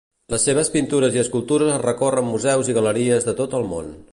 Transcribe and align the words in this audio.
Les 0.33 0.45
seves 0.47 0.71
pintures 0.75 1.17
i 1.17 1.21
escultures 1.23 1.77
recorren 1.83 2.27
museus 2.31 2.73
i 2.73 2.77
galeries 2.79 3.29
de 3.29 3.37
tot 3.43 3.59
el 3.61 3.69
món. 3.75 3.97